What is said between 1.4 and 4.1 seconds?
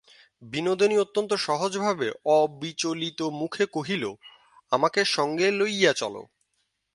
সহজভাবে অবিচলিত-মুখে কহিল,